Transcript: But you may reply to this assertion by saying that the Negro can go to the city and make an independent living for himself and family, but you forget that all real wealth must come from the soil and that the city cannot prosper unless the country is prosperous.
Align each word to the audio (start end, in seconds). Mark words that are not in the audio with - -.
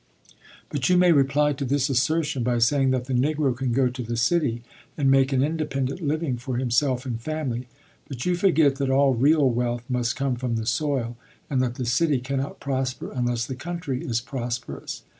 But 0.69 0.89
you 0.89 0.97
may 0.97 1.11
reply 1.11 1.53
to 1.53 1.63
this 1.63 1.87
assertion 1.87 2.41
by 2.41 2.57
saying 2.57 2.89
that 2.89 3.05
the 3.05 3.13
Negro 3.13 3.55
can 3.55 3.71
go 3.71 3.87
to 3.87 4.01
the 4.01 4.17
city 4.17 4.63
and 4.97 5.11
make 5.11 5.31
an 5.31 5.43
independent 5.43 6.01
living 6.01 6.37
for 6.37 6.57
himself 6.57 7.05
and 7.05 7.21
family, 7.21 7.67
but 8.07 8.25
you 8.25 8.33
forget 8.35 8.77
that 8.77 8.89
all 8.89 9.13
real 9.13 9.47
wealth 9.47 9.83
must 9.87 10.15
come 10.15 10.35
from 10.37 10.55
the 10.55 10.65
soil 10.65 11.17
and 11.51 11.61
that 11.61 11.75
the 11.75 11.85
city 11.85 12.17
cannot 12.17 12.59
prosper 12.59 13.11
unless 13.11 13.45
the 13.45 13.53
country 13.53 14.03
is 14.03 14.21
prosperous. 14.21 15.03